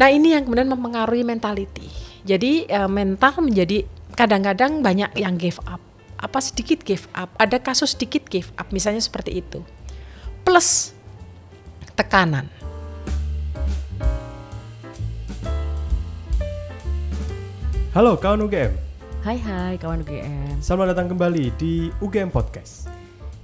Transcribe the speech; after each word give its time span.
Nah 0.00 0.08
ini 0.08 0.32
yang 0.32 0.48
kemudian 0.48 0.64
mempengaruhi 0.64 1.28
mentality. 1.28 1.84
Jadi 2.24 2.64
uh, 2.72 2.88
mental 2.88 3.44
menjadi 3.44 3.84
kadang-kadang 4.16 4.80
banyak 4.80 5.12
yang 5.12 5.36
give 5.36 5.60
up. 5.68 5.76
Apa 6.16 6.40
sedikit 6.40 6.80
give 6.88 7.04
up, 7.12 7.28
ada 7.36 7.60
kasus 7.60 7.92
sedikit 7.92 8.24
give 8.32 8.48
up, 8.56 8.72
misalnya 8.72 9.04
seperti 9.04 9.44
itu. 9.44 9.60
Plus 10.40 10.96
tekanan. 11.92 12.48
Halo 17.92 18.16
kawan 18.16 18.40
UGM. 18.48 18.72
Hai 19.20 19.36
hai 19.36 19.76
kawan 19.76 20.00
UGM. 20.00 20.64
Selamat 20.64 20.96
datang 20.96 21.12
kembali 21.12 21.52
di 21.60 21.92
UGM 22.00 22.32
Podcast. 22.32 22.88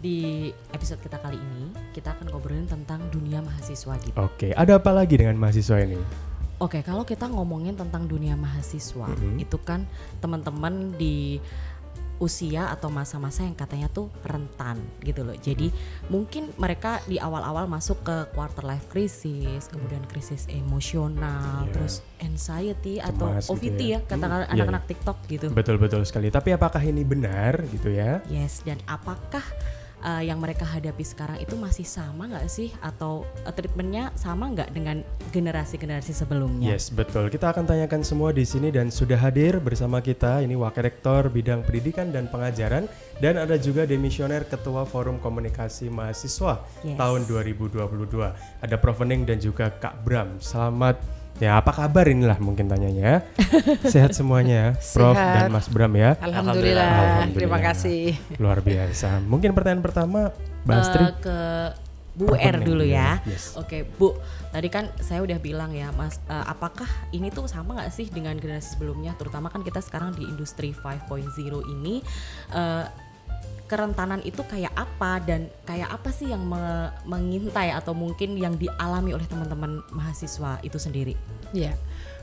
Di 0.00 0.48
episode 0.72 1.04
kita 1.04 1.20
kali 1.20 1.36
ini, 1.36 1.68
kita 1.92 2.16
akan 2.16 2.32
ngobrolin 2.32 2.64
tentang 2.64 3.04
dunia 3.12 3.44
mahasiswa 3.44 3.92
gitu. 4.00 4.16
Oke, 4.16 4.56
ada 4.56 4.80
apa 4.80 4.88
lagi 4.96 5.20
dengan 5.20 5.36
mahasiswa 5.36 5.84
ini? 5.84 6.00
Oke, 6.56 6.80
kalau 6.80 7.04
kita 7.04 7.28
ngomongin 7.28 7.76
tentang 7.76 8.08
dunia 8.08 8.32
mahasiswa, 8.32 9.12
Mhm. 9.12 9.36
itu 9.44 9.60
kan 9.60 9.84
teman-teman 10.24 10.96
di 10.96 11.36
usia 12.16 12.72
atau 12.72 12.88
masa-masa 12.88 13.44
yang 13.44 13.52
katanya 13.52 13.92
tuh 13.92 14.08
rentan 14.24 14.80
gitu 15.04 15.20
loh. 15.20 15.36
Jadi 15.36 15.68
mungkin 16.08 16.48
mereka 16.56 17.04
di 17.04 17.20
awal-awal 17.20 17.68
masuk 17.68 18.00
ke 18.00 18.32
quarter 18.32 18.64
life 18.64 18.88
crisis, 18.88 19.68
kemudian 19.68 20.00
krisis 20.08 20.48
emosional, 20.48 21.68
Iya. 21.68 21.72
terus 21.76 22.00
anxiety 22.24 23.04
atau 23.04 23.36
Cemas 23.36 23.44
gitu 23.44 23.52
OVT 23.52 23.80
ya. 23.84 24.00
ya, 24.00 24.08
kata 24.08 24.24
Hmm, 24.24 24.32
iya, 24.32 24.48
anak-anak 24.48 24.82
iya. 24.82 24.90
TikTok 24.96 25.18
gitu. 25.28 25.46
Betul-betul 25.52 26.02
sekali. 26.08 26.32
Tapi 26.32 26.56
apakah 26.56 26.80
ini 26.80 27.04
benar 27.04 27.60
gitu 27.68 27.92
ya? 27.92 28.24
Yes, 28.32 28.64
dan 28.64 28.80
apakah 28.88 29.44
uh, 30.06 30.22
yang 30.22 30.38
mereka 30.38 30.62
hadapi 30.62 31.02
sekarang 31.02 31.42
itu 31.42 31.58
masih 31.58 31.82
sama 31.82 32.30
nggak 32.30 32.46
sih 32.46 32.70
atau 32.78 33.26
uh, 33.42 33.50
treatmentnya 33.52 34.14
sama 34.14 34.46
nggak 34.54 34.70
dengan 34.70 35.02
generasi-generasi 35.34 36.14
sebelumnya? 36.14 36.70
Yes, 36.78 36.94
betul. 36.94 37.26
Kita 37.28 37.50
akan 37.50 37.66
tanyakan 37.66 38.06
semua 38.06 38.30
di 38.30 38.46
sini 38.46 38.70
dan 38.70 38.94
sudah 38.94 39.18
hadir 39.18 39.58
bersama 39.58 39.98
kita 39.98 40.40
ini 40.46 40.54
Wakil 40.54 40.86
Rektor 40.86 41.26
Bidang 41.28 41.66
Pendidikan 41.66 42.14
dan 42.14 42.30
Pengajaran 42.30 42.86
dan 43.18 43.34
ada 43.42 43.58
juga 43.58 43.82
demisioner 43.84 44.46
Ketua 44.46 44.86
Forum 44.86 45.18
Komunikasi 45.18 45.90
Mahasiswa 45.90 46.62
Yes. 46.86 46.94
tahun 47.00 47.26
2022. 47.26 47.82
Ada 48.62 48.76
Prof 48.78 49.02
Ening 49.02 49.26
dan 49.26 49.42
juga 49.42 49.72
Kak 49.72 50.06
Bram. 50.06 50.38
Selamat 50.38 51.00
ya 51.36 51.60
apa 51.60 51.68
kabar 51.70 52.08
inilah 52.08 52.38
mungkin 52.40 52.66
tanyanya. 52.66 53.24
Sehat 53.92 54.16
semuanya, 54.16 54.74
Prof 54.94 55.16
Sehat. 55.16 55.46
dan 55.46 55.52
Mas 55.52 55.68
Bram 55.68 55.92
ya. 55.92 56.16
Alhamdulillah. 56.18 56.84
Alhamdulillah. 56.84 57.36
Terima 57.36 57.58
kasih. 57.60 58.16
Luar 58.40 58.64
biasa. 58.64 59.20
Mungkin 59.20 59.52
pertanyaan 59.52 59.84
pertama, 59.84 60.20
Mbak 60.64 60.74
Uh, 60.74 60.82
Astrid. 60.82 61.08
ke 61.20 61.38
Bu. 62.16 62.32
R 62.32 62.56
dulu 62.64 62.80
ya. 62.80 63.20
Yes. 63.28 63.52
Oke, 63.60 63.84
Bu. 63.84 64.16
Tadi 64.48 64.72
kan 64.72 64.88
saya 65.04 65.20
udah 65.20 65.36
bilang 65.36 65.76
ya, 65.76 65.92
Mas, 65.92 66.16
uh, 66.32 66.48
apakah 66.48 66.88
ini 67.12 67.28
tuh 67.28 67.44
sama 67.44 67.76
nggak 67.76 67.92
sih 67.92 68.08
dengan 68.08 68.32
generasi 68.40 68.72
sebelumnya? 68.72 69.12
Terutama 69.20 69.52
kan 69.52 69.60
kita 69.60 69.84
sekarang 69.84 70.16
di 70.16 70.24
industri 70.24 70.72
5.0 70.72 71.12
ini 71.68 72.00
uh, 72.56 72.88
kerentanan 73.66 74.22
itu 74.22 74.42
kayak 74.46 74.72
apa 74.72 75.18
dan 75.22 75.50
kayak 75.66 75.90
apa 75.90 76.10
sih 76.14 76.30
yang 76.30 76.42
me- 76.46 76.90
mengintai 77.04 77.74
atau 77.74 77.92
mungkin 77.92 78.38
yang 78.38 78.54
dialami 78.54 79.12
oleh 79.12 79.26
teman-teman 79.26 79.82
mahasiswa 79.90 80.62
itu 80.62 80.78
sendiri? 80.78 81.14
Ya. 81.50 81.74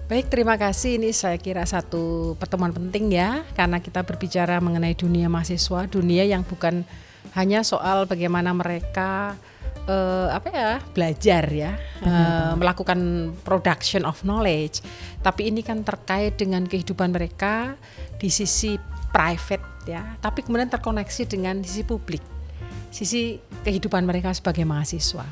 Baik, 0.03 0.27
terima 0.27 0.59
kasih. 0.59 0.99
Ini 0.99 1.16
saya 1.16 1.39
kira 1.39 1.64
satu 1.64 2.36
pertemuan 2.36 2.75
penting 2.75 3.16
ya, 3.16 3.47
karena 3.55 3.80
kita 3.80 4.03
berbicara 4.03 4.59
mengenai 4.59 4.95
dunia 4.99 5.31
mahasiswa, 5.31 5.88
dunia 5.88 6.27
yang 6.27 6.44
bukan 6.44 6.83
hanya 7.39 7.64
soal 7.64 8.03
bagaimana 8.03 8.52
mereka 8.52 9.39
eh, 9.88 10.27
apa 10.27 10.47
ya 10.52 10.71
belajar 10.91 11.44
ya, 11.47 11.71
eh, 12.03 12.52
melakukan 12.59 13.31
production 13.47 14.03
of 14.03 14.19
knowledge, 14.27 14.83
tapi 15.23 15.47
ini 15.47 15.64
kan 15.64 15.88
terkait 15.88 16.36
dengan 16.36 16.67
kehidupan 16.67 17.16
mereka 17.16 17.80
di 18.19 18.27
sisi 18.27 18.75
private 19.16 19.72
ya, 19.88 20.16
tapi 20.23 20.44
kemudian 20.44 20.72
terkoneksi 20.72 21.28
dengan 21.28 21.59
sisi 21.64 21.84
publik, 21.84 22.21
sisi 22.89 23.39
kehidupan 23.64 24.04
mereka 24.04 24.32
sebagai 24.36 24.64
mahasiswa 24.64 25.26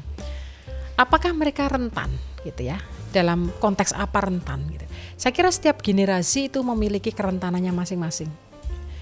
apakah 1.01 1.33
mereka 1.33 1.65
rentan 1.65 2.13
gitu 2.45 2.69
ya 2.69 2.77
dalam 3.09 3.49
konteks 3.57 3.97
apa 3.97 4.29
rentan 4.29 4.69
gitu. 4.69 4.85
Saya 5.17 5.33
kira 5.33 5.49
setiap 5.49 5.81
generasi 5.81 6.53
itu 6.53 6.61
memiliki 6.61 7.09
kerentanannya 7.09 7.73
masing-masing. 7.73 8.29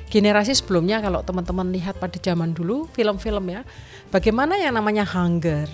Generasi 0.10 0.58
sebelumnya 0.58 0.98
kalau 1.04 1.22
teman-teman 1.22 1.70
lihat 1.70 2.02
pada 2.02 2.18
zaman 2.18 2.56
dulu 2.56 2.90
film-film 2.96 3.46
ya, 3.54 3.62
bagaimana 4.10 4.58
yang 4.58 4.74
namanya 4.74 5.06
hunger, 5.06 5.70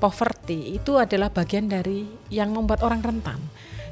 poverty 0.00 0.80
itu 0.80 0.96
adalah 0.96 1.28
bagian 1.28 1.68
dari 1.68 2.08
yang 2.32 2.48
membuat 2.56 2.80
orang 2.80 3.04
rentan. 3.04 3.38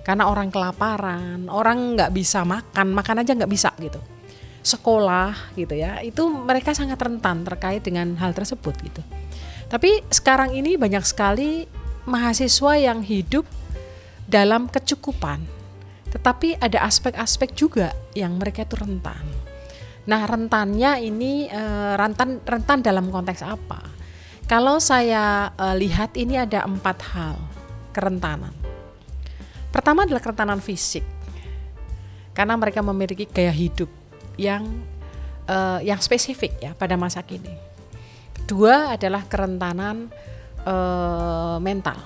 Karena 0.00 0.32
orang 0.32 0.48
kelaparan, 0.48 1.44
orang 1.52 1.92
nggak 1.92 2.10
bisa 2.16 2.40
makan, 2.40 2.96
makan 2.96 3.20
aja 3.20 3.36
nggak 3.36 3.52
bisa 3.52 3.68
gitu. 3.76 4.00
Sekolah 4.60 5.56
gitu 5.56 5.72
ya, 5.72 6.04
itu 6.04 6.28
mereka 6.28 6.76
sangat 6.76 7.00
rentan 7.00 7.48
terkait 7.48 7.80
dengan 7.80 8.12
hal 8.20 8.36
tersebut 8.36 8.76
gitu. 8.84 9.02
Tapi 9.70 10.04
sekarang 10.12 10.52
ini 10.52 10.76
banyak 10.76 11.00
sekali 11.06 11.64
mahasiswa 12.04 12.76
yang 12.76 13.00
hidup 13.00 13.48
dalam 14.28 14.68
kecukupan. 14.68 15.40
Tetapi 16.10 16.58
ada 16.58 16.84
aspek-aspek 16.84 17.54
juga 17.54 17.94
yang 18.18 18.36
mereka 18.36 18.66
itu 18.66 18.74
rentan. 18.74 19.22
Nah, 20.10 20.26
rentannya 20.26 20.98
ini 20.98 21.46
eh, 21.46 21.94
rentan 21.94 22.42
rentan 22.42 22.82
dalam 22.82 23.14
konteks 23.14 23.46
apa? 23.46 23.78
Kalau 24.50 24.82
saya 24.82 25.54
eh, 25.54 25.76
lihat 25.78 26.18
ini 26.18 26.34
ada 26.34 26.66
empat 26.66 26.98
hal 27.14 27.38
kerentanan. 27.94 28.52
Pertama 29.70 30.02
adalah 30.02 30.18
kerentanan 30.18 30.58
fisik, 30.58 31.06
karena 32.34 32.58
mereka 32.58 32.82
memiliki 32.82 33.22
gaya 33.30 33.54
hidup 33.54 33.99
yang 34.36 34.66
eh, 35.48 35.80
yang 35.86 35.98
spesifik 35.98 36.58
ya 36.60 36.76
pada 36.76 36.94
masa 36.94 37.22
kini. 37.24 37.50
Kedua 38.34 38.94
adalah 38.94 39.26
kerentanan 39.26 40.10
eh, 40.66 41.56
mental. 41.62 41.98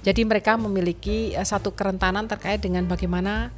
Jadi 0.00 0.24
mereka 0.24 0.56
memiliki 0.56 1.36
eh, 1.36 1.44
satu 1.46 1.76
kerentanan 1.76 2.24
terkait 2.24 2.64
dengan 2.64 2.88
bagaimana 2.88 3.52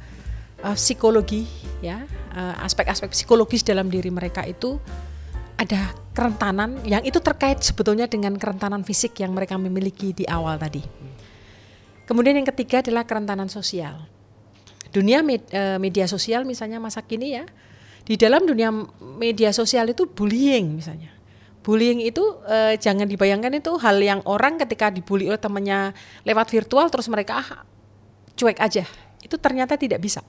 eh, 0.59 0.75
psikologi 0.75 1.47
ya 1.79 2.03
eh, 2.35 2.65
aspek-aspek 2.65 3.15
psikologis 3.15 3.63
dalam 3.63 3.87
diri 3.87 4.11
mereka 4.11 4.43
itu 4.43 4.75
ada 5.55 5.93
kerentanan 6.11 6.81
yang 6.83 7.05
itu 7.05 7.21
terkait 7.23 7.61
sebetulnya 7.63 8.09
dengan 8.09 8.35
kerentanan 8.35 8.83
fisik 8.83 9.21
yang 9.23 9.31
mereka 9.31 9.55
memiliki 9.55 10.11
di 10.11 10.25
awal 10.27 10.59
tadi. 10.59 10.83
Kemudian 12.03 12.35
yang 12.35 12.47
ketiga 12.51 12.83
adalah 12.83 13.07
kerentanan 13.07 13.47
sosial. 13.47 14.03
Dunia 14.93 15.25
med- 15.25 15.49
eh, 15.49 15.81
media 15.81 16.05
sosial 16.05 16.45
misalnya 16.45 16.77
masa 16.77 17.01
kini 17.01 17.41
ya, 17.41 17.49
di 18.05 18.13
dalam 18.13 18.45
dunia 18.45 18.69
media 19.17 19.49
sosial 19.49 19.89
itu 19.89 20.05
bullying 20.05 20.77
misalnya. 20.77 21.09
Bullying 21.63 22.03
itu 22.03 22.21
eh, 22.45 22.75
jangan 22.77 23.07
dibayangkan 23.09 23.55
itu 23.57 23.71
hal 23.79 23.97
yang 23.97 24.21
orang 24.29 24.59
ketika 24.61 24.93
dibully 24.93 25.31
oleh 25.31 25.39
temannya 25.39 25.95
lewat 26.27 26.47
virtual 26.51 26.91
terus 26.93 27.09
mereka 27.09 27.41
ah, 27.41 27.65
cuek 28.37 28.59
aja. 28.61 28.85
Itu 29.23 29.39
ternyata 29.39 29.79
tidak 29.79 30.03
bisa. 30.03 30.21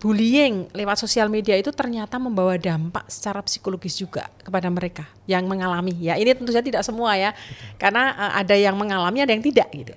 Bullying 0.00 0.72
lewat 0.72 0.96
sosial 0.96 1.28
media 1.28 1.60
itu 1.60 1.68
ternyata 1.76 2.16
membawa 2.16 2.56
dampak 2.56 3.04
secara 3.12 3.44
psikologis 3.44 4.00
juga 4.00 4.32
kepada 4.40 4.72
mereka 4.72 5.04
yang 5.28 5.44
mengalami. 5.44 5.92
Ya, 6.00 6.16
ini 6.16 6.32
tentu 6.32 6.56
saja 6.56 6.64
tidak 6.64 6.80
semua 6.80 7.20
ya. 7.20 7.36
Karena 7.76 8.16
eh, 8.16 8.32
ada 8.40 8.56
yang 8.56 8.74
mengalami 8.80 9.20
ada 9.20 9.30
yang 9.36 9.44
tidak 9.44 9.68
gitu. 9.76 9.92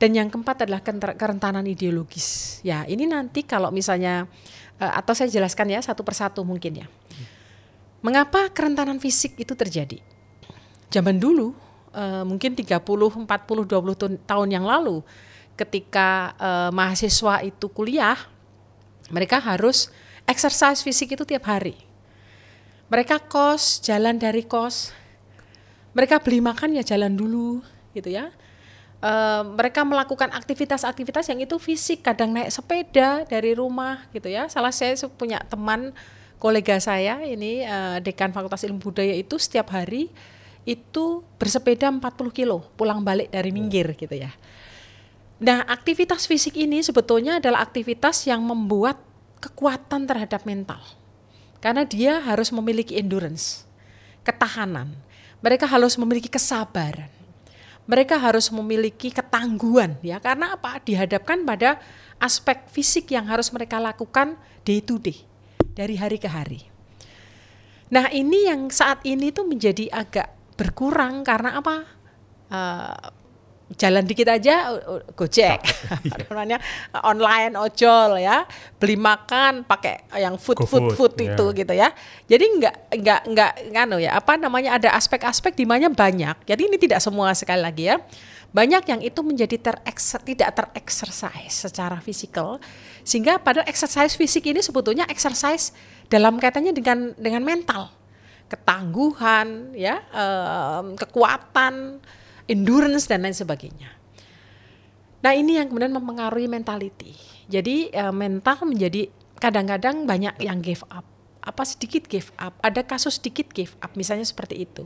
Dan 0.00 0.16
yang 0.16 0.32
keempat 0.32 0.64
adalah 0.64 0.80
kerentanan 1.12 1.68
ideologis. 1.68 2.58
Ya, 2.64 2.88
ini 2.88 3.04
nanti 3.04 3.44
kalau 3.44 3.68
misalnya 3.68 4.24
eh, 4.80 4.92
atau 4.96 5.12
saya 5.12 5.28
jelaskan 5.28 5.68
ya 5.68 5.84
satu 5.84 6.00
persatu 6.00 6.40
mungkin 6.40 6.80
ya. 6.80 6.86
Mengapa 8.00 8.48
kerentanan 8.48 8.96
fisik 8.96 9.36
itu 9.36 9.52
terjadi? 9.52 10.00
Zaman 10.88 11.20
dulu 11.20 11.52
eh, 11.92 12.24
mungkin 12.24 12.56
30, 12.56 12.80
40, 12.80 13.28
20 13.28 14.00
tun- 14.00 14.20
tahun 14.24 14.48
yang 14.48 14.64
lalu 14.64 15.04
ketika 15.60 16.32
eh, 16.40 16.70
mahasiswa 16.72 17.44
itu 17.44 17.68
kuliah, 17.68 18.16
mereka 19.12 19.36
harus 19.36 19.92
exercise 20.24 20.80
fisik 20.80 21.12
itu 21.12 21.28
tiap 21.28 21.44
hari. 21.44 21.76
Mereka 22.88 23.28
kos, 23.28 23.84
jalan 23.84 24.16
dari 24.16 24.48
kos. 24.48 24.96
Mereka 25.92 26.24
beli 26.24 26.40
makan 26.40 26.80
ya 26.80 26.82
jalan 26.82 27.12
dulu 27.12 27.60
gitu 27.92 28.08
ya. 28.08 28.32
Eh, 29.00 29.42
mereka 29.56 29.80
melakukan 29.80 30.28
aktivitas-aktivitas 30.28 31.32
yang 31.32 31.40
itu 31.40 31.56
fisik, 31.56 32.04
kadang 32.04 32.36
naik 32.36 32.52
sepeda 32.52 33.24
dari 33.24 33.56
rumah 33.56 34.04
gitu 34.12 34.28
ya. 34.28 34.44
Salah 34.52 34.76
saya 34.76 34.92
punya 35.16 35.40
teman 35.48 35.96
kolega 36.36 36.76
saya 36.76 37.24
ini 37.24 37.64
eh, 37.64 37.96
dekan 38.04 38.28
Fakultas 38.28 38.60
Ilmu 38.60 38.76
Budaya 38.76 39.16
itu 39.16 39.40
setiap 39.40 39.72
hari 39.72 40.12
itu 40.68 41.24
bersepeda 41.40 41.88
40 41.88 42.12
kilo 42.28 42.68
pulang 42.76 43.00
balik 43.00 43.32
dari 43.32 43.48
minggir 43.48 43.96
gitu 43.96 44.12
ya. 44.12 44.28
Nah, 45.40 45.64
aktivitas 45.64 46.28
fisik 46.28 46.60
ini 46.60 46.84
sebetulnya 46.84 47.40
adalah 47.40 47.64
aktivitas 47.64 48.28
yang 48.28 48.44
membuat 48.44 49.00
kekuatan 49.40 50.04
terhadap 50.04 50.44
mental. 50.44 50.84
Karena 51.64 51.88
dia 51.88 52.20
harus 52.20 52.52
memiliki 52.52 53.00
endurance, 53.00 53.64
ketahanan. 54.20 54.92
Mereka 55.40 55.64
harus 55.64 55.96
memiliki 55.96 56.28
kesabaran. 56.28 57.19
Mereka 57.90 58.22
harus 58.22 58.54
memiliki 58.54 59.10
ketangguhan 59.10 59.98
ya 59.98 60.22
karena 60.22 60.54
apa 60.54 60.78
dihadapkan 60.78 61.42
pada 61.42 61.82
aspek 62.22 62.70
fisik 62.70 63.10
yang 63.10 63.26
harus 63.26 63.50
mereka 63.50 63.82
lakukan 63.82 64.38
day 64.62 64.78
to 64.78 65.02
day 65.02 65.26
dari 65.74 65.98
hari 65.98 66.22
ke 66.22 66.30
hari. 66.30 66.70
Nah 67.90 68.06
ini 68.14 68.46
yang 68.46 68.70
saat 68.70 69.02
ini 69.02 69.34
tuh 69.34 69.50
menjadi 69.50 69.90
agak 69.90 70.30
berkurang 70.54 71.26
karena 71.26 71.58
apa? 71.58 71.76
Uh, 72.46 73.19
jalan 73.78 74.02
dikit 74.02 74.26
aja 74.26 74.82
gojek. 75.14 75.62
Namanya? 76.30 76.58
Online 77.06 77.54
ojol 77.54 78.18
ya. 78.18 78.42
Beli 78.82 78.98
makan 78.98 79.62
pakai 79.62 80.10
yang 80.18 80.34
food 80.40 80.66
food 80.66 80.90
food, 80.94 80.94
food 80.98 81.12
yeah. 81.20 81.34
itu 81.34 81.46
gitu 81.54 81.72
ya. 81.74 81.88
Jadi 82.26 82.44
nggak 82.58 82.74
nggak 82.98 83.20
nggak 83.30 83.52
ngano 83.74 83.96
ya. 84.02 84.18
Apa 84.18 84.34
namanya? 84.34 84.80
Ada 84.80 84.98
aspek-aspek 84.98 85.54
di 85.54 85.68
mana 85.68 85.86
banyak. 85.86 86.42
Jadi 86.46 86.62
ini 86.66 86.76
tidak 86.80 86.98
semua 86.98 87.30
sekali 87.36 87.62
lagi 87.62 87.90
ya. 87.90 88.02
Banyak 88.50 88.82
yang 88.90 89.00
itu 89.06 89.22
menjadi 89.22 89.56
terekser, 89.62 90.18
tidak 90.26 90.50
tereksercise 90.58 91.54
secara 91.54 92.02
fisikal. 92.02 92.58
Sehingga 93.06 93.38
pada 93.38 93.62
exercise 93.70 94.18
fisik 94.18 94.50
ini 94.50 94.58
sebetulnya 94.58 95.06
exercise 95.06 95.70
dalam 96.10 96.42
kaitannya 96.42 96.74
dengan 96.74 97.14
dengan 97.14 97.46
mental. 97.46 97.94
Ketangguhan 98.50 99.78
ya 99.78 100.02
um, 100.10 100.98
kekuatan 100.98 102.02
endurance 102.50 103.06
dan 103.06 103.22
lain 103.22 103.32
sebagainya. 103.32 103.94
Nah 105.22 105.32
ini 105.36 105.62
yang 105.62 105.70
kemudian 105.70 105.94
mempengaruhi 105.94 106.50
mentality. 106.50 107.14
Jadi 107.46 107.94
uh, 107.94 108.10
mental 108.10 108.66
menjadi 108.66 109.06
kadang-kadang 109.38 110.04
banyak 110.04 110.34
yang 110.42 110.58
give 110.58 110.82
up. 110.90 111.06
Apa 111.40 111.64
sedikit 111.64 112.04
give 112.10 112.34
up, 112.36 112.58
ada 112.60 112.84
kasus 112.84 113.16
sedikit 113.16 113.48
give 113.54 113.78
up 113.80 113.94
misalnya 113.94 114.26
seperti 114.26 114.66
itu. 114.66 114.84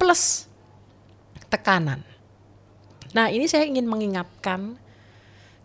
Plus 0.00 0.48
tekanan. 1.52 2.02
Nah 3.12 3.28
ini 3.28 3.46
saya 3.50 3.66
ingin 3.66 3.86
mengingatkan 3.86 4.78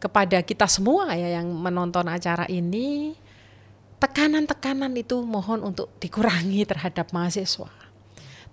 kepada 0.01 0.41
kita 0.43 0.69
semua 0.69 1.13
ya 1.17 1.41
yang 1.41 1.49
menonton 1.49 2.05
acara 2.09 2.45
ini, 2.49 3.17
tekanan-tekanan 4.01 4.93
itu 4.97 5.21
mohon 5.25 5.61
untuk 5.65 5.93
dikurangi 6.01 6.61
terhadap 6.65 7.09
mahasiswa. 7.13 7.69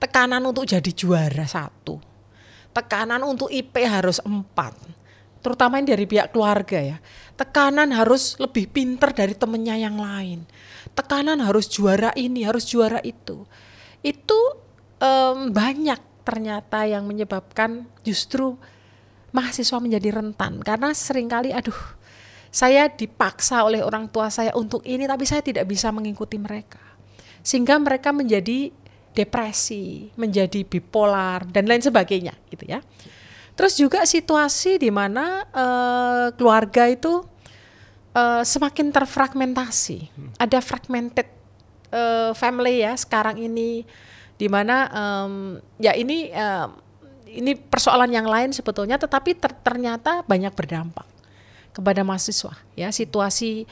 Tekanan 0.00 0.44
untuk 0.44 0.64
jadi 0.68 0.90
juara 0.92 1.44
satu 1.44 2.11
tekanan 2.72 3.20
untuk 3.24 3.52
IP 3.52 3.84
harus 3.84 4.18
empat. 4.24 4.74
Terutama 5.42 5.82
ini 5.82 5.90
dari 5.90 6.06
pihak 6.06 6.32
keluarga 6.32 6.78
ya. 6.78 6.96
Tekanan 7.34 7.90
harus 7.90 8.38
lebih 8.38 8.70
pinter 8.70 9.10
dari 9.10 9.34
temennya 9.34 9.74
yang 9.74 9.98
lain. 9.98 10.46
Tekanan 10.94 11.42
harus 11.42 11.66
juara 11.66 12.14
ini 12.14 12.46
harus 12.46 12.62
juara 12.68 13.02
itu. 13.02 13.42
Itu 14.00 14.38
um, 15.02 15.50
banyak 15.50 15.98
ternyata 16.22 16.86
yang 16.86 17.04
menyebabkan 17.10 17.90
justru 18.06 18.54
mahasiswa 19.34 19.78
menjadi 19.82 20.22
rentan. 20.22 20.62
Karena 20.62 20.94
sering 20.94 21.26
kali 21.26 21.50
aduh 21.50 21.98
saya 22.52 22.86
dipaksa 22.86 23.64
oleh 23.64 23.82
orang 23.82 24.06
tua 24.12 24.30
saya 24.30 24.54
untuk 24.54 24.84
ini 24.86 25.08
tapi 25.08 25.26
saya 25.26 25.42
tidak 25.42 25.66
bisa 25.66 25.90
mengikuti 25.90 26.38
mereka. 26.38 26.78
Sehingga 27.42 27.74
mereka 27.82 28.14
menjadi 28.14 28.70
depresi, 29.12 30.08
menjadi 30.16 30.64
bipolar 30.64 31.44
dan 31.48 31.68
lain 31.68 31.84
sebagainya 31.84 32.32
gitu 32.48 32.64
ya. 32.68 32.80
Terus 33.52 33.76
juga 33.76 34.08
situasi 34.08 34.80
di 34.80 34.88
mana 34.88 35.44
uh, 35.52 36.32
keluarga 36.32 36.88
itu 36.88 37.20
uh, 38.16 38.42
semakin 38.42 38.88
terfragmentasi. 38.88 40.08
Ada 40.40 40.64
fragmented 40.64 41.28
uh, 41.92 42.32
family 42.32 42.80
ya 42.80 42.96
sekarang 42.96 43.36
ini 43.36 43.84
di 44.40 44.48
mana 44.48 44.88
um, 44.90 45.60
ya 45.76 45.92
ini 45.92 46.32
uh, 46.32 46.72
ini 47.28 47.56
persoalan 47.56 48.10
yang 48.12 48.26
lain 48.26 48.52
sebetulnya 48.52 48.96
tetapi 49.00 49.36
ter 49.36 49.52
ternyata 49.60 50.24
banyak 50.24 50.52
berdampak 50.52 51.06
kepada 51.72 52.04
mahasiswa 52.04 52.52
ya 52.76 52.92
situasi 52.92 53.64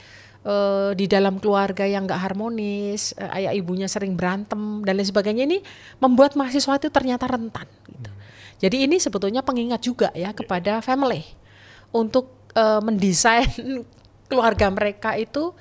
uh, 0.45 0.91
di 0.97 1.05
dalam 1.11 1.37
keluarga 1.41 1.85
yang 1.85 2.07
nggak 2.09 2.21
harmonis, 2.21 3.13
uh, 3.17 3.37
ayah 3.37 3.53
ibunya 3.53 3.89
sering 3.91 4.17
berantem 4.17 4.85
dan 4.85 4.97
lain 4.97 5.09
sebagainya 5.09 5.45
ini 5.45 5.59
membuat 6.01 6.37
mahasiswa 6.37 6.81
itu 6.81 6.89
ternyata 6.89 7.29
rentan. 7.29 7.69
Gitu. 7.89 8.11
Jadi 8.61 8.77
ini 8.85 8.97
sebetulnya 9.01 9.41
pengingat 9.41 9.81
juga 9.81 10.09
ya 10.13 10.37
kepada 10.37 10.85
family 10.85 11.25
untuk 11.91 12.53
uh, 12.55 12.81
mendesain 12.85 13.49
keluarga 14.31 14.69
mereka 14.71 15.17
itu 15.17 15.53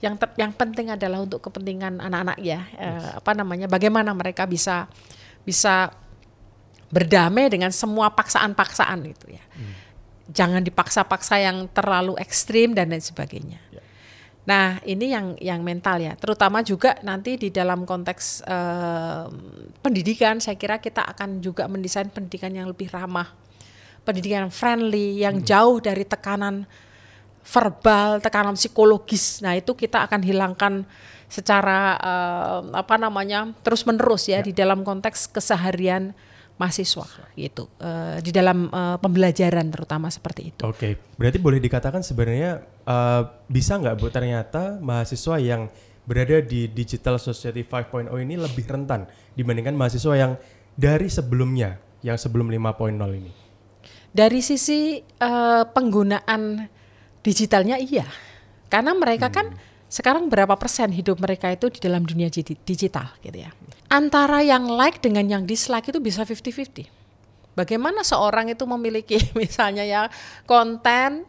yang 0.00 0.16
ter, 0.16 0.32
yang 0.40 0.52
penting 0.56 0.88
adalah 0.88 1.20
untuk 1.20 1.44
kepentingan 1.44 2.00
anak-anak 2.00 2.40
ya 2.40 2.64
uh, 2.80 3.20
apa 3.20 3.36
namanya 3.36 3.68
bagaimana 3.68 4.16
mereka 4.16 4.48
bisa 4.48 4.88
bisa 5.44 5.92
berdamai 6.90 7.52
dengan 7.52 7.70
semua 7.70 8.10
paksaan-paksaan 8.10 9.00
itu 9.06 9.26
ya. 9.30 9.44
Hmm. 9.54 9.74
Jangan 10.30 10.62
dipaksa-paksa 10.62 11.38
yang 11.38 11.70
terlalu 11.70 12.18
ekstrim 12.18 12.74
dan 12.74 12.90
lain 12.90 13.02
sebagainya. 13.02 13.62
Nah, 14.40 14.80
ini 14.88 15.12
yang 15.12 15.36
yang 15.36 15.60
mental 15.60 16.00
ya, 16.00 16.16
terutama 16.16 16.64
juga 16.64 16.96
nanti 17.04 17.36
di 17.36 17.52
dalam 17.52 17.84
konteks 17.84 18.40
uh, 18.48 19.28
pendidikan, 19.84 20.40
saya 20.40 20.56
kira 20.56 20.80
kita 20.80 21.04
akan 21.04 21.44
juga 21.44 21.68
mendesain 21.68 22.08
pendidikan 22.08 22.48
yang 22.50 22.64
lebih 22.64 22.88
ramah, 22.88 23.28
pendidikan 24.02 24.48
yang 24.48 24.54
friendly, 24.54 25.20
yang 25.20 25.38
hmm. 25.38 25.46
jauh 25.46 25.76
dari 25.84 26.08
tekanan 26.08 26.64
verbal, 27.44 28.24
tekanan 28.24 28.56
psikologis. 28.56 29.44
Nah, 29.44 29.60
itu 29.60 29.76
kita 29.76 30.08
akan 30.08 30.20
hilangkan 30.24 30.88
secara 31.30 32.00
uh, 32.00 32.60
apa 32.74 32.96
namanya 32.96 33.54
terus 33.62 33.86
menerus 33.86 34.26
ya, 34.26 34.40
ya 34.40 34.50
di 34.50 34.52
dalam 34.56 34.82
konteks 34.82 35.30
keseharian 35.30 36.10
mahasiswa 36.60 37.08
gitu 37.40 37.72
uh, 37.80 38.20
di 38.20 38.28
dalam 38.28 38.68
uh, 38.68 39.00
pembelajaran 39.00 39.64
terutama 39.72 40.12
seperti 40.12 40.52
itu. 40.52 40.60
Oke, 40.68 40.76
okay. 40.76 40.92
berarti 41.16 41.40
boleh 41.40 41.56
dikatakan 41.56 42.04
sebenarnya 42.04 42.60
uh, 42.84 43.24
bisa 43.48 43.80
nggak 43.80 43.96
bu 43.96 44.12
ternyata 44.12 44.76
mahasiswa 44.84 45.40
yang 45.40 45.72
berada 46.04 46.44
di 46.44 46.68
digital 46.68 47.16
society 47.16 47.64
5.0 47.64 48.12
ini 48.20 48.36
lebih 48.36 48.68
rentan 48.68 49.08
dibandingkan 49.32 49.72
mahasiswa 49.72 50.12
yang 50.20 50.32
dari 50.76 51.08
sebelumnya 51.08 51.80
yang 52.04 52.20
sebelum 52.20 52.52
5.0 52.52 52.92
ini? 53.16 53.32
Dari 54.12 54.44
sisi 54.44 55.00
uh, 55.00 55.64
penggunaan 55.64 56.68
digitalnya 57.24 57.80
iya, 57.80 58.04
karena 58.68 58.92
mereka 58.92 59.32
kan 59.32 59.48
hmm. 59.48 59.56
kan 59.56 59.68
sekarang 59.90 60.28
berapa 60.28 60.54
persen 60.60 60.92
hidup 60.92 61.18
mereka 61.18 61.50
itu 61.50 61.72
di 61.72 61.80
dalam 61.82 62.04
dunia 62.04 62.28
digital 62.62 63.16
gitu 63.24 63.38
ya. 63.48 63.50
Antara 63.90 64.38
yang 64.46 64.70
like 64.70 65.02
dengan 65.02 65.26
yang 65.26 65.42
dislike 65.42 65.90
itu 65.90 65.98
bisa 65.98 66.22
50-50. 66.22 66.86
Bagaimana 67.58 68.06
seorang 68.06 68.46
itu 68.46 68.62
memiliki 68.62 69.18
misalnya 69.40 69.82
ya 69.82 70.06
konten 70.46 71.26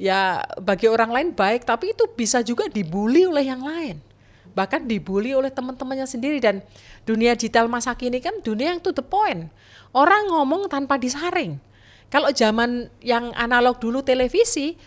ya 0.00 0.40
bagi 0.56 0.88
orang 0.88 1.12
lain 1.12 1.28
baik 1.36 1.68
tapi 1.68 1.92
itu 1.92 2.08
bisa 2.16 2.40
juga 2.40 2.64
dibully 2.72 3.28
oleh 3.28 3.44
yang 3.44 3.60
lain. 3.60 4.00
Bahkan 4.56 4.88
dibully 4.88 5.36
oleh 5.36 5.52
teman-temannya 5.52 6.08
sendiri 6.08 6.40
dan 6.40 6.64
dunia 7.04 7.36
digital 7.36 7.68
masa 7.68 7.92
kini 7.94 8.18
kan 8.18 8.40
dunia 8.40 8.72
yang 8.74 8.80
to 8.80 8.90
the 8.90 9.04
point. 9.04 9.52
Orang 9.92 10.32
ngomong 10.32 10.66
tanpa 10.72 10.96
disaring. 10.96 11.60
Kalau 12.08 12.32
zaman 12.32 12.88
yang 13.04 13.36
analog 13.36 13.76
dulu 13.76 14.00
televisi 14.00 14.80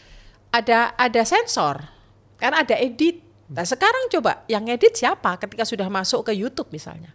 ada 0.49 0.97
ada 0.97 1.21
sensor 1.21 1.85
kan 2.41 2.57
ada 2.57 2.73
edit. 2.73 3.30
Nah 3.51 3.67
sekarang 3.67 4.07
coba 4.07 4.47
yang 4.47 4.63
edit 4.71 4.95
siapa 4.95 5.35
ketika 5.35 5.67
sudah 5.67 5.91
masuk 5.91 6.31
ke 6.31 6.33
YouTube 6.35 6.71
misalnya. 6.71 7.11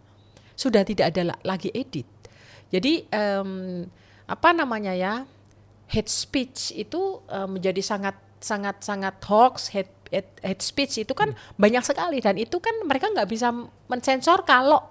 Sudah 0.53 0.85
tidak 0.85 1.13
ada 1.13 1.37
lagi 1.45 1.73
edit. 1.73 2.05
Jadi 2.69 3.09
um, 3.09 3.85
apa 4.29 4.51
namanya 4.53 4.93
ya 4.93 5.25
hate 5.89 6.11
speech 6.11 6.75
itu 6.77 7.23
um, 7.25 7.57
menjadi 7.57 7.81
sangat 7.81 8.17
sangat 8.43 8.85
sangat 8.85 9.17
hoax 9.25 9.73
hate, 9.73 9.93
hate, 10.13 10.33
hate 10.45 10.61
speech 10.61 11.01
itu 11.01 11.13
kan 11.17 11.33
hmm. 11.33 11.57
banyak 11.57 11.83
sekali 11.87 12.19
dan 12.21 12.37
itu 12.37 12.61
kan 12.61 12.75
mereka 12.85 13.09
nggak 13.09 13.29
bisa 13.31 13.55
mensensor 13.89 14.45
kalau 14.45 14.83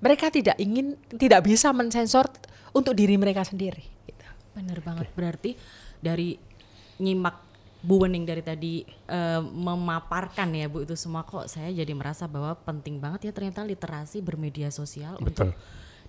mereka 0.00 0.32
tidak 0.32 0.56
ingin 0.56 0.96
tidak 1.12 1.44
bisa 1.44 1.76
mensensor 1.76 2.24
untuk 2.72 2.96
diri 2.96 3.20
mereka 3.20 3.44
sendiri. 3.44 3.84
Gitu. 4.08 4.26
Benar 4.56 4.80
banget 4.80 5.12
berarti 5.12 5.52
dari 6.00 6.40
nyimak 7.02 7.49
Bu 7.80 8.04
Wening 8.04 8.28
dari 8.28 8.44
tadi 8.44 8.84
uh, 9.08 9.40
memaparkan 9.40 10.52
ya 10.52 10.68
Bu 10.68 10.84
itu 10.84 10.92
semua 10.96 11.24
kok 11.24 11.48
saya 11.48 11.72
jadi 11.72 11.92
merasa 11.96 12.28
bahwa 12.28 12.52
penting 12.60 13.00
banget 13.00 13.28
ya 13.28 13.32
ternyata 13.32 13.64
literasi 13.64 14.20
bermedia 14.20 14.68
sosial 14.68 15.16
Betul. 15.16 15.52
untuk 15.52 15.60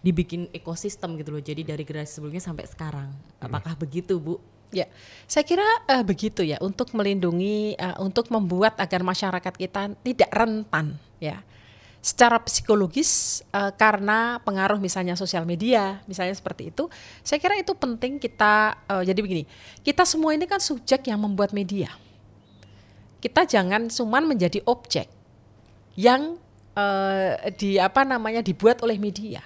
dibikin 0.03 0.51
ekosistem 0.51 1.15
gitu 1.15 1.31
loh. 1.31 1.39
Jadi 1.39 1.63
dari 1.63 1.87
generasi 1.87 2.19
sebelumnya 2.19 2.43
sampai 2.43 2.67
sekarang. 2.67 3.09
Apakah 3.39 3.77
hmm. 3.77 3.81
begitu 3.81 4.19
Bu? 4.19 4.35
Ya, 4.71 4.87
saya 5.27 5.43
kira 5.43 5.67
uh, 5.87 6.03
begitu 6.03 6.47
ya 6.47 6.55
untuk 6.63 6.95
melindungi, 6.95 7.75
uh, 7.75 7.99
untuk 7.99 8.31
membuat 8.31 8.79
agar 8.79 9.03
masyarakat 9.03 9.53
kita 9.59 9.91
tidak 9.99 10.31
rentan 10.31 10.95
ya 11.19 11.43
secara 12.01 12.41
psikologis 12.41 13.41
uh, 13.53 13.69
karena 13.77 14.41
pengaruh 14.41 14.81
misalnya 14.81 15.13
sosial 15.13 15.45
media, 15.45 16.01
misalnya 16.09 16.33
seperti 16.33 16.73
itu, 16.73 16.89
saya 17.21 17.37
kira 17.37 17.53
itu 17.61 17.77
penting 17.77 18.17
kita 18.17 18.73
uh, 18.89 19.05
jadi 19.05 19.21
begini, 19.21 19.45
kita 19.85 20.01
semua 20.03 20.33
ini 20.33 20.49
kan 20.49 20.57
subjek 20.57 21.05
yang 21.05 21.21
membuat 21.21 21.53
media. 21.53 21.93
Kita 23.21 23.45
jangan 23.45 23.85
cuman 23.85 24.33
menjadi 24.33 24.65
objek 24.65 25.05
yang 25.93 26.41
uh, 26.73 27.37
di 27.53 27.77
apa 27.77 28.01
namanya 28.01 28.41
dibuat 28.41 28.81
oleh 28.81 28.97
media. 28.97 29.45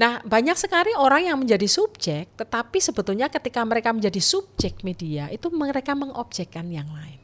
Nah, 0.00 0.24
banyak 0.24 0.56
sekali 0.56 0.96
orang 0.96 1.28
yang 1.28 1.36
menjadi 1.36 1.68
subjek, 1.68 2.32
tetapi 2.40 2.80
sebetulnya 2.80 3.28
ketika 3.28 3.60
mereka 3.68 3.92
menjadi 3.92 4.16
subjek 4.16 4.80
media, 4.80 5.28
itu 5.28 5.52
mereka 5.52 5.92
mengobjekkan 5.92 6.72
yang 6.72 6.88
lain. 6.88 7.19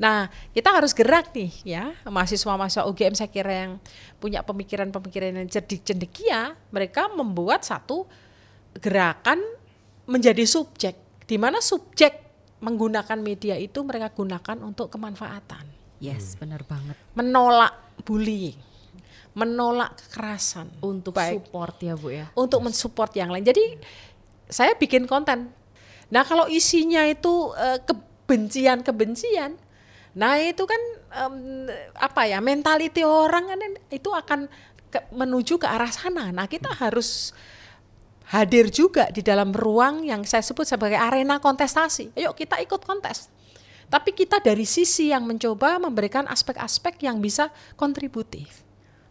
Nah, 0.00 0.26
kita 0.56 0.72
harus 0.72 0.96
gerak 0.96 1.28
nih 1.36 1.52
ya, 1.60 1.92
mahasiswa-mahasiswa 2.08 2.88
UGM 2.88 3.12
saya 3.12 3.28
kira 3.28 3.52
yang 3.68 3.72
punya 4.16 4.40
pemikiran-pemikiran 4.40 5.36
yang 5.36 5.44
cerdik 5.46 5.84
cendekia, 5.84 6.56
mereka 6.72 7.12
membuat 7.12 7.68
satu 7.68 8.08
gerakan 8.80 9.36
menjadi 10.08 10.40
subjek, 10.42 10.96
di 11.28 11.36
mana 11.36 11.60
subjek 11.60 12.16
menggunakan 12.60 13.20
media 13.20 13.60
itu 13.60 13.84
mereka 13.84 14.08
gunakan 14.08 14.56
untuk 14.64 14.88
kemanfaatan, 14.88 15.68
Yes, 16.00 16.32
benar 16.40 16.64
banget. 16.64 16.96
menolak 17.12 17.76
bullying, 18.00 18.56
menolak 19.36 20.00
kekerasan, 20.00 20.72
Untuk 20.80 21.12
Baik. 21.12 21.44
support 21.44 21.76
ya 21.78 21.92
Bu 21.92 22.08
ya. 22.08 22.32
untuk 22.32 22.64
mensupport 22.64 23.12
yang 23.12 23.28
lain. 23.28 23.44
Jadi 23.44 23.76
saya 24.48 24.72
bikin 24.74 25.04
konten. 25.04 25.52
Nah 26.08 26.24
kalau 26.24 26.48
isinya 26.48 27.04
itu 27.04 27.52
eh, 27.54 27.78
kebencian-kebencian, 27.84 29.54
nah 30.10 30.34
itu 30.42 30.66
kan 30.66 30.82
em, 31.22 31.36
apa 31.94 32.26
ya 32.26 32.42
mentality 32.42 33.06
orang 33.06 33.46
kan 33.46 33.60
itu 33.94 34.10
akan 34.10 34.50
ke- 34.90 35.06
menuju 35.14 35.56
ke 35.62 35.66
arah 35.70 35.90
sana. 35.94 36.34
Nah 36.34 36.50
kita 36.50 36.74
harus 36.74 37.30
hadir 38.30 38.70
juga 38.70 39.10
di 39.10 39.22
dalam 39.22 39.54
ruang 39.54 40.06
yang 40.06 40.22
saya 40.26 40.42
sebut 40.42 40.66
sebagai 40.66 40.98
arena 40.98 41.38
kontestasi. 41.38 42.14
Ayo 42.18 42.34
kita 42.34 42.58
ikut 42.58 42.82
kontes. 42.82 43.30
Tapi 43.90 44.14
kita 44.14 44.38
dari 44.38 44.62
sisi 44.62 45.10
yang 45.10 45.26
mencoba 45.26 45.82
memberikan 45.82 46.26
aspek-aspek 46.30 47.02
yang 47.02 47.18
bisa 47.18 47.50
kontributif 47.74 48.62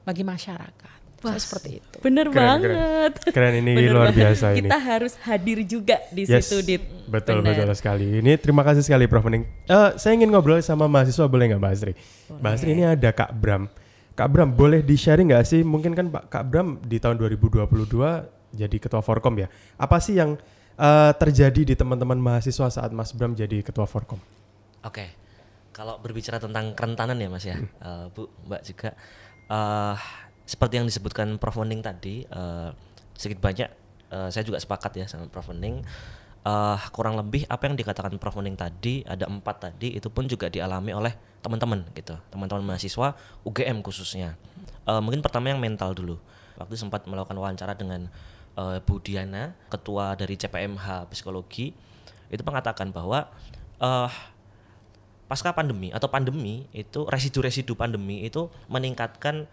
bagi 0.08 0.24
masyarakat. 0.24 0.99
Saya 1.22 1.36
seperti 1.38 1.70
itu. 1.78 1.96
Bener 2.00 2.26
Keren, 2.26 2.40
banget. 2.40 2.70
keren. 2.72 3.12
Keren, 3.30 3.54
ini 3.60 3.72
Bener 3.80 3.92
luar 3.92 4.08
banget. 4.08 4.20
biasa 4.24 4.46
ini. 4.54 4.60
Kita 4.66 4.78
harus 4.80 5.14
hadir 5.20 5.58
juga 5.64 5.98
di 6.10 6.24
Yes, 6.24 6.48
situ 6.48 6.58
Dit. 6.62 6.84
betul 7.06 7.40
Bener. 7.40 7.60
betul 7.60 7.76
sekali. 7.76 8.06
Ini 8.20 8.32
terima 8.36 8.64
kasih 8.64 8.82
sekali 8.82 9.04
Prof 9.06 9.24
Mening. 9.24 9.44
Eh, 9.66 9.90
saya 9.96 10.16
ingin 10.16 10.30
ngobrol 10.30 10.60
sama 10.60 10.86
mahasiswa 10.86 11.26
boleh 11.26 11.52
nggak 11.52 11.60
Mbak 11.60 11.74
Asri? 11.74 11.94
Mbak 12.32 12.52
Asri 12.54 12.70
ini 12.72 12.84
ada 12.84 13.10
Kak 13.10 13.32
Bram. 13.34 13.68
Kak 14.16 14.28
Bram 14.28 14.50
boleh 14.50 14.80
di 14.80 14.96
sharing 14.96 15.28
nggak 15.28 15.44
sih? 15.44 15.62
Mungkin 15.62 15.92
kan 15.92 16.08
Pak 16.08 16.24
Kak 16.28 16.44
Bram 16.46 16.80
di 16.82 16.98
tahun 16.98 17.16
2022 17.18 17.68
jadi 18.50 18.76
ketua 18.78 19.00
Forkom 19.00 19.36
ya. 19.36 19.48
Apa 19.76 20.00
sih 20.00 20.16
yang 20.16 20.40
eh, 20.76 21.12
terjadi 21.14 21.62
di 21.64 21.76
teman-teman 21.76 22.16
mahasiswa 22.16 22.68
saat 22.70 22.92
Mas 22.92 23.12
Bram 23.12 23.32
jadi 23.32 23.60
ketua 23.60 23.84
Forkom? 23.84 24.20
Oke, 24.80 25.12
kalau 25.72 26.00
berbicara 26.00 26.40
tentang 26.40 26.72
kerentanan 26.72 27.16
ya 27.16 27.28
Mas 27.28 27.44
ya, 27.44 27.60
eh, 27.60 28.06
Bu, 28.10 28.32
Mbak 28.48 28.62
juga, 28.64 28.90
eh, 29.46 29.96
seperti 30.50 30.82
yang 30.82 30.90
disebutkan 30.90 31.38
Prof 31.38 31.62
Wening 31.62 31.86
tadi, 31.86 32.26
eh, 32.26 32.70
sedikit 33.14 33.46
banyak 33.46 33.70
eh, 34.10 34.30
saya 34.34 34.42
juga 34.42 34.58
sepakat 34.58 34.98
ya 34.98 35.06
sama 35.06 35.30
Prof 35.30 35.54
Wening. 35.54 35.86
Eh, 36.40 36.78
kurang 36.90 37.22
lebih 37.22 37.46
apa 37.46 37.70
yang 37.70 37.78
dikatakan 37.78 38.18
Prof 38.18 38.34
Wening 38.34 38.58
tadi 38.58 39.06
ada 39.06 39.30
empat 39.30 39.70
tadi 39.70 39.94
itu 39.94 40.10
pun 40.10 40.26
juga 40.26 40.50
dialami 40.50 40.90
oleh 40.90 41.14
teman-teman 41.46 41.86
gitu, 41.94 42.18
teman-teman 42.34 42.66
mahasiswa 42.66 43.14
UGM 43.46 43.86
khususnya. 43.86 44.34
Eh, 44.90 45.02
mungkin 45.06 45.22
pertama 45.22 45.54
yang 45.54 45.62
mental 45.62 45.94
dulu. 45.94 46.18
Waktu 46.58 46.74
sempat 46.74 47.06
melakukan 47.06 47.38
wawancara 47.38 47.78
dengan 47.78 48.10
eh, 48.58 48.78
Bu 48.82 48.98
ketua 49.70 50.18
dari 50.18 50.34
CPMH 50.34 51.14
Psikologi, 51.14 51.78
itu 52.34 52.42
mengatakan 52.42 52.90
bahwa 52.90 53.30
eh 53.80 54.12
pasca 55.30 55.54
pandemi 55.54 55.94
atau 55.94 56.10
pandemi 56.10 56.66
itu 56.74 57.06
residu-residu 57.06 57.78
pandemi 57.78 58.26
itu 58.26 58.50
meningkatkan 58.66 59.46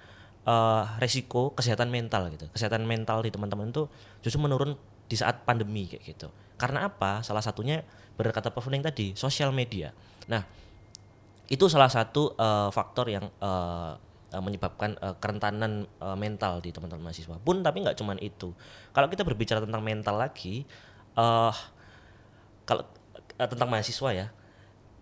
eh, 0.46 0.84
resiko 1.02 1.52
kesehatan 1.52 1.90
mental 1.90 2.30
gitu. 2.30 2.46
Kesehatan 2.54 2.86
mental 2.86 3.20
di 3.26 3.34
teman-teman 3.34 3.74
itu 3.74 3.90
justru 4.22 4.38
menurun 4.38 4.78
di 5.06 5.14
saat 5.18 5.42
pandemi 5.46 5.86
kayak 5.86 6.02
gitu. 6.06 6.28
Karena 6.56 6.88
apa? 6.88 7.20
Salah 7.26 7.42
satunya 7.42 7.82
benar 8.16 8.32
kata 8.32 8.54
Prof. 8.54 8.66
Neng 8.72 8.82
tadi, 8.82 9.12
sosial 9.12 9.52
media. 9.52 9.92
Nah, 10.26 10.42
itu 11.46 11.66
salah 11.70 11.90
satu 11.90 12.34
eh, 12.34 12.70
faktor 12.72 13.06
yang 13.12 13.26
eh, 13.28 13.94
menyebabkan 14.34 14.98
eh, 14.98 15.14
kerentanan 15.22 15.86
eh, 15.86 16.16
mental 16.18 16.58
di 16.58 16.74
teman-teman 16.74 17.10
mahasiswa. 17.10 17.38
Pun 17.38 17.62
tapi 17.62 17.86
nggak 17.86 17.98
cuman 17.98 18.18
itu. 18.18 18.50
Kalau 18.90 19.06
kita 19.06 19.22
berbicara 19.22 19.62
tentang 19.62 19.82
mental 19.84 20.18
lagi, 20.18 20.66
eh 21.14 21.54
kalau 22.66 22.82
eh, 23.38 23.48
tentang 23.48 23.68
mahasiswa 23.70 24.10
ya, 24.10 24.26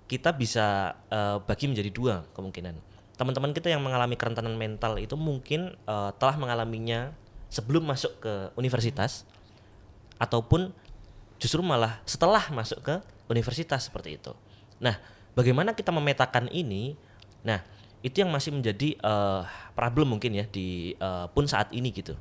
kita 0.04 0.36
bisa 0.36 0.98
eh, 1.08 1.38
bagi 1.40 1.64
menjadi 1.70 1.90
dua 1.94 2.14
kemungkinan. 2.36 2.93
Teman-teman 3.14 3.54
kita 3.54 3.70
yang 3.70 3.82
mengalami 3.82 4.18
kerentanan 4.18 4.58
mental 4.58 4.98
itu 4.98 5.14
mungkin 5.14 5.74
eh, 5.86 6.10
telah 6.18 6.36
mengalaminya 6.38 7.14
sebelum 7.50 7.86
masuk 7.86 8.18
ke 8.18 8.34
universitas 8.58 9.22
ataupun 10.18 10.74
justru 11.38 11.62
malah 11.62 12.02
setelah 12.02 12.42
masuk 12.50 12.82
ke 12.82 12.94
universitas 13.30 13.86
seperti 13.86 14.18
itu. 14.18 14.32
Nah, 14.82 14.98
bagaimana 15.38 15.74
kita 15.74 15.94
memetakan 15.94 16.50
ini? 16.50 16.98
Nah, 17.46 17.62
itu 18.02 18.20
yang 18.20 18.34
masih 18.34 18.50
menjadi 18.50 18.98
eh, 18.98 19.42
problem 19.78 20.18
mungkin 20.18 20.34
ya 20.34 20.44
di 20.50 20.98
eh, 20.98 21.26
pun 21.30 21.46
saat 21.46 21.70
ini 21.70 21.94
gitu. 21.94 22.18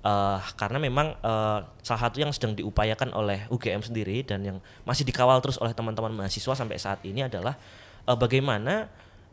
Eh, 0.00 0.40
karena 0.56 0.80
memang 0.80 1.12
eh, 1.20 1.58
salah 1.84 2.00
satu 2.08 2.24
yang 2.24 2.32
sedang 2.32 2.56
diupayakan 2.56 3.12
oleh 3.12 3.44
UGM 3.52 3.84
sendiri 3.84 4.24
dan 4.24 4.40
yang 4.40 4.56
masih 4.88 5.04
dikawal 5.04 5.44
terus 5.44 5.60
oleh 5.60 5.76
teman-teman 5.76 6.08
mahasiswa 6.24 6.56
sampai 6.56 6.80
saat 6.80 7.04
ini 7.04 7.20
adalah 7.20 7.60
eh, 8.08 8.16
bagaimana 8.16 8.88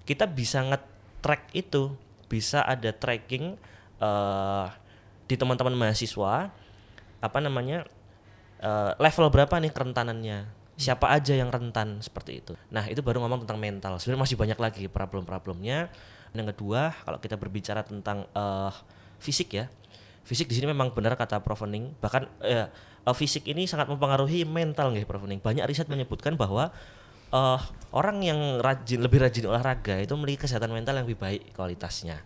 kita 0.07 0.23
bisa 0.23 0.63
nge-track 0.63 1.51
itu, 1.51 1.91
bisa 2.31 2.63
ada 2.63 2.95
tracking 2.95 3.59
eh, 3.99 4.65
di 5.27 5.35
teman-teman 5.35 5.75
mahasiswa 5.75 6.47
apa 7.19 7.39
namanya 7.43 7.83
eh, 8.63 8.91
level 8.95 9.27
berapa 9.27 9.59
nih 9.59 9.75
kerentanannya 9.75 10.47
siapa 10.77 11.09
aja 11.09 11.33
yang 11.33 11.49
rentan 11.49 11.99
seperti 11.99 12.39
itu. 12.39 12.53
Nah 12.69 12.85
itu 12.87 13.01
baru 13.01 13.19
ngomong 13.25 13.43
tentang 13.43 13.59
mental. 13.59 13.97
Sebenarnya 13.97 14.23
masih 14.23 14.37
banyak 14.37 14.59
lagi 14.61 14.83
problem-problemnya. 14.87 15.89
Yang 16.37 16.53
kedua 16.53 16.93
kalau 17.01 17.17
kita 17.17 17.35
berbicara 17.35 17.81
tentang 17.83 18.29
eh, 18.31 18.71
fisik 19.19 19.57
ya. 19.57 19.65
Fisik 20.23 20.47
di 20.51 20.55
sini 20.59 20.69
memang 20.69 20.93
benar 20.93 21.17
kata 21.17 21.41
Prof. 21.41 21.65
Ening. 21.65 21.97
Bahkan 21.97 22.23
eh, 22.45 22.69
fisik 23.17 23.49
ini 23.49 23.65
sangat 23.65 23.89
mempengaruhi 23.89 24.45
mental 24.45 24.93
nggih 24.93 25.09
Prof. 25.09 25.25
Ening. 25.25 25.41
Banyak 25.41 25.65
riset 25.65 25.89
menyebutkan 25.89 26.37
bahwa 26.37 26.69
eh, 27.29 27.59
orang 27.91 28.17
yang 28.21 28.59
rajin 28.59 28.99
lebih 28.99 29.23
rajin 29.23 29.47
olahraga 29.47 29.97
itu 29.99 30.13
memiliki 30.15 30.45
kesehatan 30.45 30.71
mental 30.71 30.95
yang 30.99 31.05
lebih 31.07 31.19
baik 31.19 31.55
kualitasnya 31.55 32.21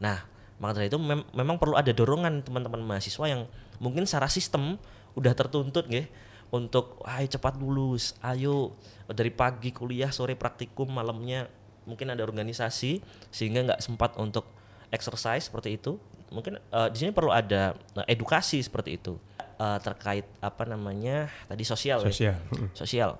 nah 0.00 0.24
maka 0.58 0.80
dari 0.80 0.88
itu 0.88 0.98
mem- 0.98 1.26
memang 1.34 1.58
perlu 1.58 1.74
ada 1.74 1.90
dorongan 1.90 2.40
teman-teman 2.46 2.80
mahasiswa 2.80 3.26
yang 3.26 3.44
mungkin 3.82 4.06
secara 4.06 4.30
sistem 4.30 4.78
udah 5.14 5.34
tertuntut 5.34 5.86
nggih 5.86 6.06
untuk 6.54 7.02
ayo 7.02 7.26
cepat 7.26 7.58
lulus, 7.58 8.14
ayo 8.22 8.78
dari 9.10 9.34
pagi 9.34 9.74
kuliah, 9.74 10.14
sore 10.14 10.38
praktikum, 10.38 10.86
malamnya 10.86 11.50
mungkin 11.82 12.14
ada 12.14 12.22
organisasi 12.22 13.02
sehingga 13.34 13.66
nggak 13.66 13.82
sempat 13.82 14.14
untuk 14.22 14.46
exercise 14.94 15.50
seperti 15.50 15.82
itu. 15.82 15.98
Mungkin 16.30 16.62
eh, 16.62 16.88
di 16.94 16.96
sini 17.02 17.10
perlu 17.10 17.34
ada 17.34 17.74
eh, 17.98 18.06
edukasi 18.14 18.62
seperti 18.62 19.02
itu 19.02 19.18
Eh, 19.54 19.78
terkait 19.82 20.26
apa 20.42 20.66
namanya 20.66 21.30
tadi 21.46 21.62
sosial 21.62 22.02
ya 22.02 22.10
Sosial. 22.10 22.36
Mm. 22.54 22.68
sosial. 22.74 23.10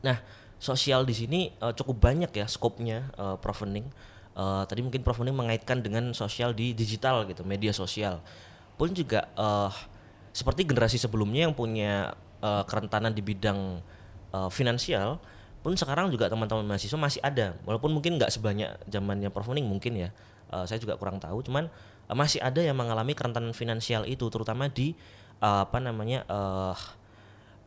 Nah, 0.00 0.20
sosial 0.60 1.04
di 1.08 1.14
sini 1.16 1.40
eh, 1.50 1.72
cukup 1.76 2.00
banyak 2.00 2.30
ya 2.32 2.46
skopnya 2.48 3.08
uh, 3.16 3.36
Prof 3.40 3.64
Ening. 3.64 3.88
Eh, 4.30 4.62
tadi 4.64 4.80
mungkin 4.80 5.02
Prof 5.02 5.18
mengaitkan 5.20 5.82
dengan 5.82 6.14
sosial 6.14 6.54
di 6.54 6.72
digital 6.72 7.26
gitu, 7.26 7.42
media 7.42 7.74
sosial. 7.74 8.22
Pun 8.78 8.94
juga 8.94 9.26
eh, 9.34 9.70
seperti 10.30 10.64
generasi 10.64 10.96
sebelumnya 10.96 11.50
yang 11.50 11.54
punya 11.54 12.14
eh, 12.40 12.62
kerentanan 12.64 13.12
di 13.12 13.20
bidang 13.20 13.82
eh, 14.32 14.50
finansial, 14.54 15.18
pun 15.60 15.76
sekarang 15.76 16.08
juga 16.08 16.32
teman-teman 16.32 16.64
mahasiswa 16.64 16.96
masih 16.96 17.20
ada, 17.20 17.52
walaupun 17.68 17.92
mungkin 17.92 18.16
nggak 18.16 18.32
sebanyak 18.32 18.70
zamannya 18.88 19.28
Prof 19.28 19.50
mungkin 19.50 19.92
ya. 19.98 20.08
Eh, 20.50 20.64
saya 20.64 20.78
juga 20.80 20.96
kurang 20.96 21.20
tahu, 21.20 21.44
cuman 21.44 21.68
eh, 22.08 22.16
masih 22.16 22.40
ada 22.40 22.62
yang 22.62 22.78
mengalami 22.78 23.12
kerentanan 23.12 23.52
finansial 23.52 24.06
itu, 24.08 24.24
terutama 24.32 24.70
di 24.70 24.96
eh, 25.42 25.60
apa 25.66 25.78
namanya 25.82 26.24
eh, 26.24 26.76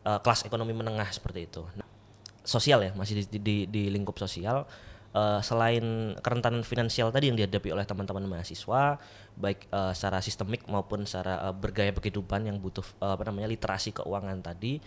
eh, 0.10 0.20
kelas 0.24 0.48
ekonomi 0.48 0.74
menengah 0.74 1.12
seperti 1.12 1.52
itu. 1.52 1.62
Nah, 1.78 1.86
sosial 2.44 2.84
ya 2.84 2.92
masih 2.94 3.24
di, 3.28 3.40
di, 3.40 3.56
di 3.68 3.84
lingkup 3.90 4.20
sosial. 4.20 4.68
Eh, 5.14 5.42
selain 5.46 6.18
kerentanan 6.26 6.66
finansial 6.66 7.14
tadi 7.14 7.30
yang 7.30 7.38
dihadapi 7.38 7.70
oleh 7.70 7.86
teman-teman 7.86 8.26
mahasiswa 8.26 8.98
baik 9.38 9.70
eh, 9.70 9.94
secara 9.94 10.18
sistemik 10.26 10.66
maupun 10.66 11.06
secara 11.06 11.38
eh, 11.50 11.54
bergaya 11.54 11.94
kehidupan 11.94 12.50
yang 12.50 12.58
butuh 12.58 12.82
eh, 12.98 13.14
apa 13.14 13.22
namanya 13.30 13.46
literasi 13.54 13.94
keuangan 13.94 14.42
tadi. 14.42 14.82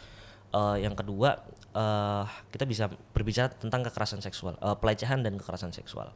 Eh, 0.51 0.77
yang 0.83 0.99
kedua 0.99 1.47
eh, 1.71 2.25
kita 2.51 2.67
bisa 2.67 2.91
berbicara 3.15 3.55
tentang 3.55 3.87
kekerasan 3.87 4.19
seksual 4.19 4.59
eh, 4.59 4.75
pelecehan 4.75 5.23
dan 5.23 5.39
kekerasan 5.39 5.71
seksual. 5.71 6.11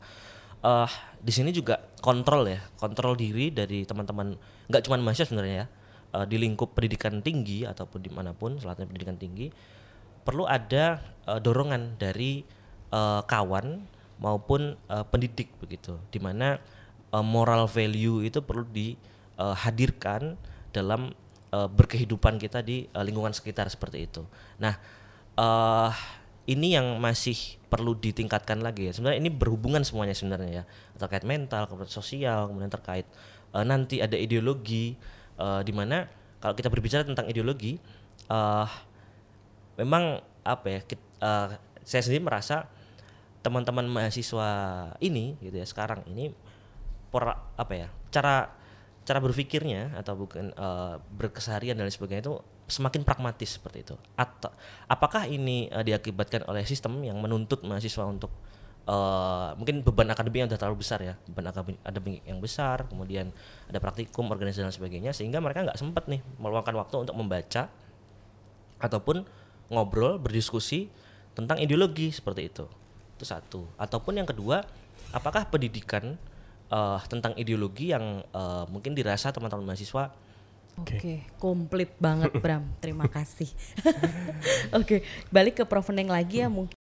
Eh 0.59 0.91
di 1.23 1.31
sini 1.31 1.55
juga 1.55 1.79
kontrol 2.03 2.51
ya 2.51 2.59
kontrol 2.83 3.15
diri 3.15 3.55
dari 3.55 3.87
teman-teman 3.87 4.35
nggak 4.67 4.91
cuma 4.91 4.99
mahasiswa 4.99 5.31
sebenarnya 5.31 5.57
ya 5.63 5.67
di 6.27 6.43
lingkup 6.43 6.75
pendidikan 6.75 7.23
tinggi 7.23 7.63
ataupun 7.63 8.03
di 8.03 8.11
mana 8.11 8.35
pun 8.35 8.59
selain 8.59 8.83
pendidikan 8.83 9.15
tinggi 9.15 9.55
perlu 10.23 10.45
ada 10.45 11.01
eh, 11.29 11.41
dorongan 11.41 11.97
dari 11.97 12.45
eh, 12.93 13.21
kawan 13.25 13.85
maupun 14.21 14.77
eh, 14.77 15.05
pendidik 15.09 15.53
begitu, 15.59 15.97
di 16.13 16.21
mana 16.21 16.61
eh, 17.13 17.25
moral 17.25 17.67
value 17.67 18.25
itu 18.25 18.45
perlu 18.45 18.65
dihadirkan 18.69 20.37
dalam 20.71 21.11
eh, 21.51 21.69
berkehidupan 21.69 22.37
kita 22.39 22.61
di 22.61 22.87
eh, 22.89 23.05
lingkungan 23.05 23.33
sekitar 23.33 23.67
seperti 23.73 24.07
itu. 24.07 24.23
Nah, 24.61 24.77
eh 25.39 25.93
ini 26.51 26.75
yang 26.75 26.99
masih 26.99 27.37
perlu 27.71 27.95
ditingkatkan 27.95 28.59
lagi 28.59 28.91
ya. 28.91 28.93
Sebenarnya 28.97 29.23
ini 29.23 29.31
berhubungan 29.31 29.87
semuanya 29.87 30.19
sebenarnya 30.19 30.51
ya 30.51 30.65
terkait 30.99 31.23
mental, 31.23 31.71
kemudian 31.71 31.93
sosial, 31.93 32.51
kemudian 32.51 32.73
terkait 32.73 33.07
eh, 33.55 33.65
nanti 33.65 34.03
ada 34.03 34.19
ideologi 34.19 34.99
eh, 35.39 35.61
di 35.63 35.73
mana 35.73 36.11
kalau 36.41 36.57
kita 36.57 36.73
berbicara 36.73 37.05
tentang 37.05 37.29
ideologi, 37.29 37.77
eh 38.29 38.69
memang 39.81 40.21
apa 40.45 40.67
ya? 40.69 40.81
kit- 40.85 41.11
eh, 41.25 41.57
saya 41.85 42.03
sendiri 42.05 42.23
merasa 42.23 42.69
teman-teman 43.41 43.89
mahasiswa 43.89 44.49
ini 45.01 45.41
gitu 45.41 45.57
ya 45.57 45.65
sekarang 45.65 46.05
ini 46.13 46.29
pora, 47.09 47.33
apa 47.57 47.73
ya 47.73 47.89
cara 48.13 48.53
cara 49.03 49.19
berpikirnya 49.19 49.97
atau 49.97 50.15
bukan 50.15 50.53
eh, 50.53 50.95
berkeseharian 51.17 51.75
dan 51.75 51.89
sebagainya 51.89 52.31
itu 52.31 52.37
semakin 52.71 53.03
pragmatis 53.03 53.59
seperti 53.59 53.83
itu 53.83 53.97
atau 54.15 54.53
apakah 54.87 55.27
ini 55.27 55.67
eh, 55.73 55.83
diakibatkan 55.83 56.47
oleh 56.47 56.63
sistem 56.69 57.01
yang 57.03 57.19
menuntut 57.19 57.65
mahasiswa 57.65 58.05
untuk 58.05 58.31
eh, 58.85 59.51
mungkin 59.57 59.83
beban 59.83 60.13
akademik 60.13 60.47
yang 60.47 60.49
sudah 60.53 60.61
terlalu 60.61 60.79
besar 60.85 61.01
ya 61.01 61.15
beban 61.27 61.51
akademik 61.51 62.23
yang 62.29 62.39
besar 62.39 62.87
kemudian 62.87 63.33
ada 63.67 63.81
praktikum 63.81 64.29
organisasi 64.29 64.69
dan 64.69 64.75
sebagainya 64.77 65.11
sehingga 65.17 65.41
mereka 65.41 65.65
nggak 65.65 65.81
sempat 65.81 66.07
nih 66.07 66.21
meluangkan 66.39 66.77
waktu 66.77 67.09
untuk 67.09 67.17
membaca 67.17 67.73
ataupun 68.81 69.25
ngobrol 69.71 70.19
berdiskusi 70.19 70.91
tentang 71.33 71.63
ideologi 71.63 72.11
seperti 72.11 72.51
itu 72.51 72.67
itu 73.17 73.25
satu 73.25 73.65
ataupun 73.79 74.21
yang 74.21 74.29
kedua 74.29 74.67
apakah 75.15 75.47
pendidikan 75.49 76.19
eh, 76.69 77.01
tentang 77.07 77.33
ideologi 77.39 77.95
yang 77.95 78.27
eh, 78.27 78.65
mungkin 78.69 78.93
dirasa 78.93 79.31
teman-teman 79.31 79.73
mahasiswa 79.73 80.13
Oke, 80.81 81.29
komplit 81.37 81.93
banget 82.01 82.33
Bram. 82.41 82.65
Terima 82.81 83.05
kasih. 83.05 83.53
Oke, 84.81 85.05
balik 85.29 85.61
ke 85.61 85.65
Prof 85.69 85.93
Neng 85.93 86.09
lagi 86.09 86.41
ya 86.41 86.49
mungkin 86.49 86.80